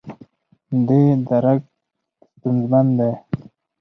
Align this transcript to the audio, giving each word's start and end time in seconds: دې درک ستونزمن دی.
دې 0.87 1.01
درک 1.27 1.61
ستونزمن 2.31 2.87
دی. 2.97 3.11